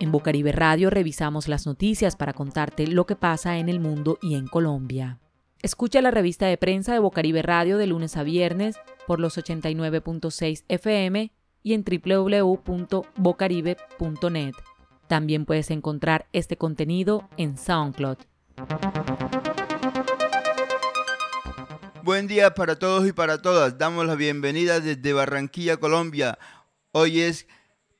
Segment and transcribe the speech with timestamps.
[0.00, 4.36] En Bocaribe Radio revisamos las noticias para contarte lo que pasa en el mundo y
[4.36, 5.18] en Colombia.
[5.60, 10.62] Escucha la revista de prensa de Bocaribe Radio de lunes a viernes por los 89.6
[10.68, 11.32] FM
[11.64, 14.54] y en www.bocaribe.net.
[15.08, 18.18] También puedes encontrar este contenido en SoundCloud.
[22.02, 23.76] Buen día para todos y para todas.
[23.76, 26.38] Damos la bienvenida desde Barranquilla, Colombia.
[27.00, 27.46] Hoy es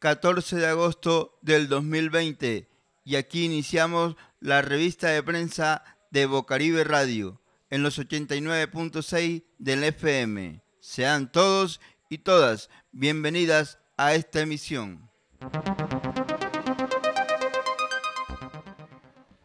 [0.00, 2.68] 14 de agosto del 2020
[3.04, 7.40] y aquí iniciamos la revista de prensa de Bocaribe Radio
[7.70, 10.64] en los 89.6 del FM.
[10.80, 15.08] Sean todos y todas bienvenidas a esta emisión.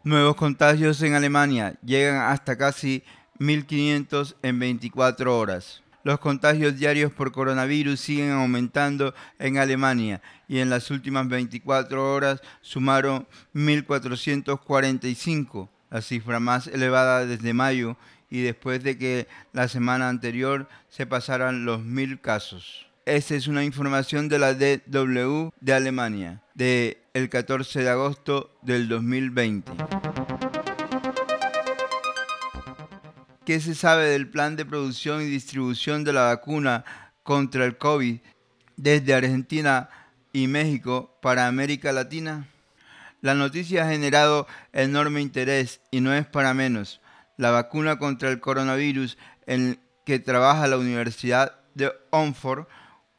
[0.03, 3.03] Nuevos contagios en Alemania llegan hasta casi
[3.38, 5.84] 1.500 en 24 horas.
[6.05, 12.41] Los contagios diarios por coronavirus siguen aumentando en Alemania y en las últimas 24 horas
[12.62, 17.97] sumaron 1.445, la cifra más elevada desde mayo
[18.30, 22.86] y después de que la semana anterior se pasaran los 1.000 casos.
[23.06, 28.88] Esta es una información de la DW de Alemania, del el 14 de agosto del
[28.88, 29.72] 2020.
[33.45, 36.83] ¿Qué se sabe del plan de producción y distribución de la vacuna
[37.21, 38.17] contra el COVID
[38.75, 39.88] desde Argentina
[40.33, 42.47] y México para América Latina?
[43.21, 47.01] La noticia ha generado enorme interés y no es para menos.
[47.38, 52.66] La vacuna contra el coronavirus en que trabaja la Universidad de Oxford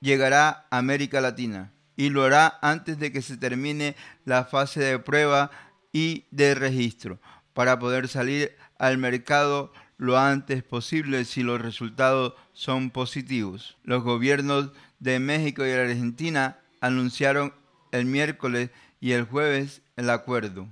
[0.01, 4.99] llegará a América Latina y lo hará antes de que se termine la fase de
[4.99, 5.53] prueba
[5.93, 7.21] y de registro
[7.55, 13.77] para poder salir al mercado lo antes posible si los resultados son positivos.
[13.85, 17.53] Los gobiernos de México y Argentina anunciaron
[17.93, 20.69] el miércoles y el jueves el acuerdo,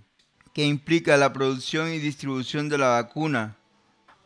[0.53, 3.57] que implica la producción y distribución de la vacuna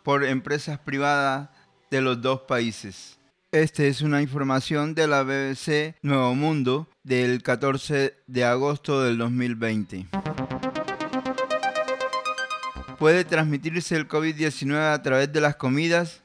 [0.03, 1.51] por empresas privadas
[1.91, 3.19] de los dos países.
[3.51, 10.07] Esta es una información de la BBC Nuevo Mundo del 14 de agosto del 2020
[12.99, 16.23] puede transmitirse el COVID-19 a través de las comidas,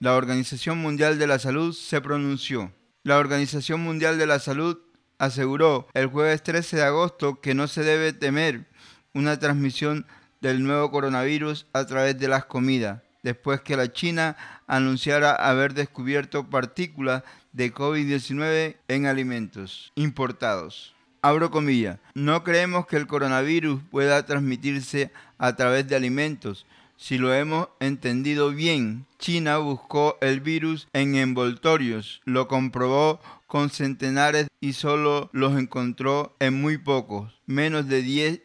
[0.00, 2.72] la Organización Mundial de la Salud se pronunció.
[3.04, 4.78] La Organización Mundial de la Salud
[5.18, 8.66] aseguró el jueves 13 de agosto que no se debe temer
[9.14, 10.04] una transmisión
[10.40, 16.50] del nuevo coronavirus a través de las comidas, después que la China anunciara haber descubierto
[16.50, 17.22] partículas
[17.52, 20.95] de COVID-19 en alimentos importados
[21.28, 26.66] abro comillas, no creemos que el coronavirus pueda transmitirse a través de alimentos.
[26.96, 34.46] Si lo hemos entendido bien, China buscó el virus en envoltorios, lo comprobó con centenares
[34.60, 37.34] y solo los encontró en muy pocos.
[37.46, 38.40] Menos de 10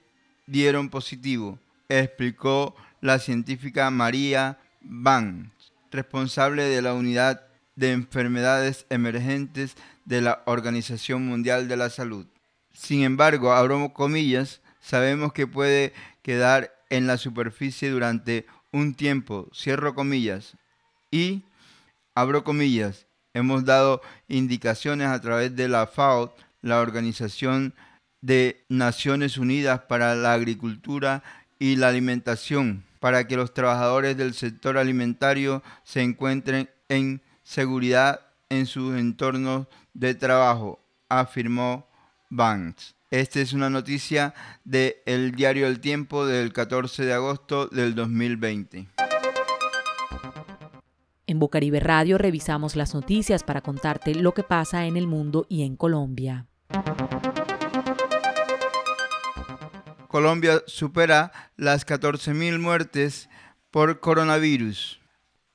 [0.48, 5.52] dieron positivo, explicó la científica María Van,
[5.92, 9.76] responsable de la unidad de enfermedades emergentes
[10.06, 12.26] de la Organización Mundial de la Salud.
[12.74, 19.96] Sin embargo, abro comillas, sabemos que puede quedar en la superficie durante un tiempo, cierro
[19.96, 20.56] comillas,
[21.10, 21.44] y
[22.16, 27.74] abro comillas, hemos dado indicaciones a través de la FAO, la Organización
[28.22, 31.24] de Naciones Unidas para la Agricultura
[31.60, 38.66] y la Alimentación, para que los trabajadores del sector alimentario se encuentren en seguridad en
[38.66, 41.88] sus entornos de trabajo, afirmó
[42.32, 42.96] Banks.
[43.12, 44.34] Esta es una noticia
[44.64, 48.88] del el diario El Tiempo del 14 de agosto del 2020.
[51.28, 55.64] En Bocaribe Radio revisamos las noticias para contarte lo que pasa en el mundo y
[55.64, 56.48] en Colombia.
[60.08, 63.30] Colombia supera las 14.000 muertes
[63.72, 65.00] por coronavirus.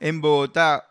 [0.00, 0.88] En Bogotá,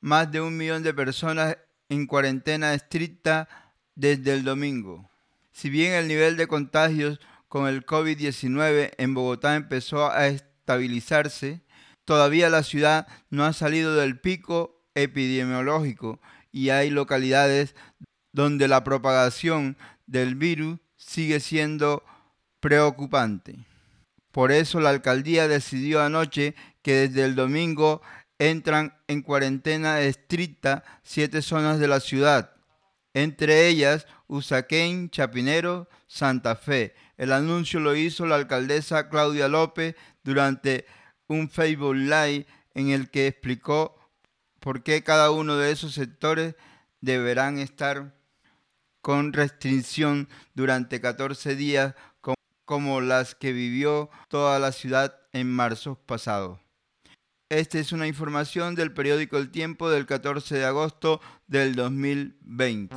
[0.00, 1.58] más de un millón de personas
[1.90, 3.46] en cuarentena estricta
[3.94, 5.10] desde el domingo.
[5.52, 11.60] Si bien el nivel de contagios con el COVID-19 en Bogotá empezó a estabilizarse,
[12.06, 17.74] todavía la ciudad no ha salido del pico epidemiológico y hay localidades
[18.32, 22.04] donde la propagación del virus sigue siendo
[22.60, 23.66] preocupante.
[24.30, 28.00] Por eso la alcaldía decidió anoche que desde el domingo
[28.38, 32.54] entran en cuarentena estricta siete zonas de la ciudad,
[33.14, 36.94] entre ellas Usaquén, Chapinero, Santa Fe.
[37.18, 39.94] El anuncio lo hizo la alcaldesa Claudia López
[40.24, 40.86] durante
[41.28, 44.01] un Facebook Live en el que explicó
[44.62, 46.54] por qué cada uno de esos sectores
[47.00, 48.14] deberán estar
[49.02, 51.94] con restricción durante 14 días
[52.64, 56.60] como las que vivió toda la ciudad en marzo pasado.
[57.50, 62.96] Esta es una información del periódico El Tiempo del 14 de agosto del 2020.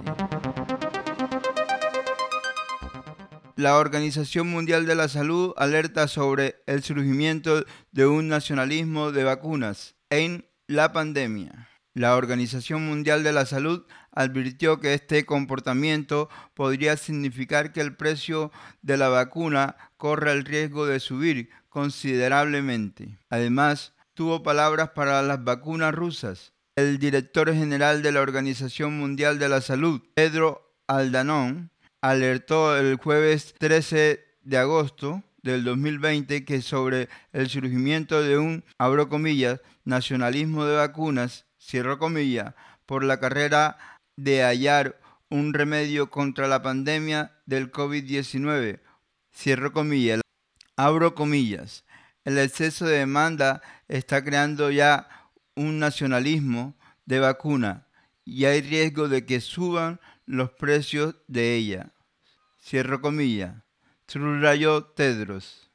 [3.58, 9.96] La Organización Mundial de la Salud alerta sobre el surgimiento de un nacionalismo de vacunas
[10.10, 11.70] en la pandemia.
[11.94, 18.52] La Organización Mundial de la Salud advirtió que este comportamiento podría significar que el precio
[18.82, 23.18] de la vacuna corre el riesgo de subir considerablemente.
[23.30, 26.54] Además, tuvo palabras para las vacunas rusas.
[26.76, 31.72] El director general de la Organización Mundial de la Salud, Pedro Aldanón,
[32.02, 39.10] alertó el jueves 13 de agosto del 2020 que sobre el surgimiento de un, abro
[39.10, 42.56] comillas, nacionalismo de vacunas, cierro comillas,
[42.88, 43.78] por la carrera
[44.16, 45.00] de hallar
[45.30, 48.80] un remedio contra la pandemia del COVID-19,
[49.32, 50.22] cierro comillas,
[50.76, 51.86] abro comillas.
[52.24, 55.08] El exceso de demanda está creando ya
[55.56, 56.76] un nacionalismo
[57.06, 57.88] de vacuna
[58.24, 61.92] y hay riesgo de que suban los precios de ella.
[62.60, 63.00] Cierro
[64.08, 65.70] subrayó Tedros,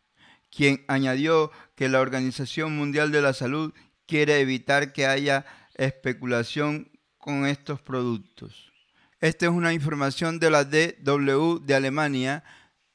[0.50, 3.72] quien añadió que la Organización Mundial de la Salud
[4.06, 8.72] quiere evitar que haya especulación con estos productos.
[9.20, 12.42] Esta es una información de la DW de Alemania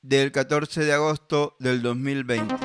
[0.02, 2.56] del 14 de agosto del 2020.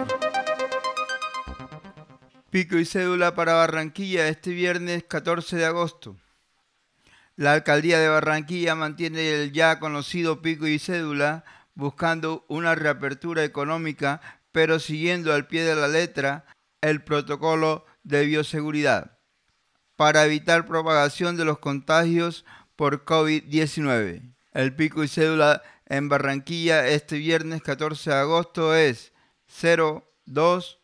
[2.51, 6.17] Pico y cédula para Barranquilla este viernes 14 de agosto.
[7.37, 11.45] La alcaldía de Barranquilla mantiene el ya conocido pico y cédula
[11.75, 14.21] buscando una reapertura económica,
[14.53, 16.45] pero siguiendo al pie de la letra
[16.81, 19.21] el protocolo de bioseguridad
[20.01, 24.35] para evitar propagación de los contagios por COVID-19.
[24.53, 29.13] El pico y cédula en Barranquilla este viernes 14 de agosto es
[29.49, 30.81] 0, 2,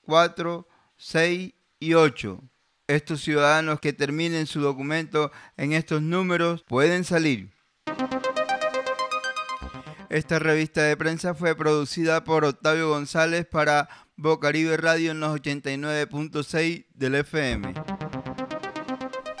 [0.00, 2.40] 4, 6 y 8.
[2.88, 7.52] Estos ciudadanos que terminen su documento en estos números pueden salir.
[10.10, 16.86] Esta revista de prensa fue producida por Octavio González para Bocaribe Radio en los 89.6
[16.94, 17.74] del FM.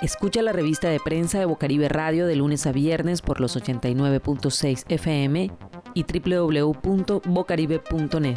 [0.02, 4.84] Escucha la revista de prensa de Bocaribe Radio de lunes a viernes por los 89.6
[4.88, 5.50] FM
[5.94, 8.36] y www.bocaribe.net.